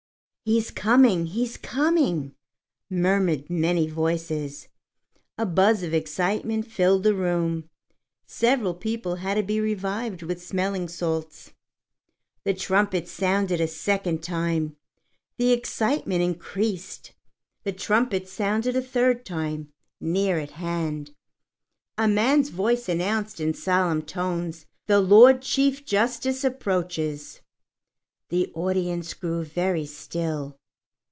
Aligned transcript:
"He's 0.43 0.71
coming! 0.71 1.27
He's 1.27 1.55
coming!" 1.55 2.33
murmured 2.89 3.47
many 3.49 3.87
voices. 3.87 4.67
A 5.37 5.45
buzz 5.45 5.81
of 5.83 5.93
excitement 5.93 6.65
filled 6.67 7.03
the 7.03 7.13
room. 7.13 7.69
Several 8.25 8.73
people 8.73 9.17
had 9.17 9.35
to 9.35 9.43
be 9.43 9.61
revived 9.61 10.23
with 10.23 10.43
smelling 10.43 10.87
salts. 10.89 11.53
The 12.43 12.55
trumpets 12.55 13.11
sounded 13.11 13.61
a 13.61 13.67
second 13.67 14.23
time. 14.23 14.75
The 15.37 15.51
excitement 15.53 16.21
increased. 16.23 17.13
The 17.63 17.71
trumpets 17.71 18.31
sounded 18.33 18.75
a 18.75 18.81
third 18.81 19.23
time, 19.25 19.71
near 20.01 20.37
at 20.39 20.51
hand. 20.51 21.13
A 21.99 22.07
man's 22.09 22.49
voice 22.49 22.89
announced 22.89 23.39
in 23.39 23.53
solemn 23.53 24.01
tones, 24.01 24.65
"The 24.87 24.99
Lord 25.01 25.43
Chief 25.43 25.85
Justice 25.85 26.43
approaches." 26.43 27.41
The 28.29 28.49
audience 28.55 29.13
grew 29.13 29.43
very 29.43 29.85
still. 29.85 30.55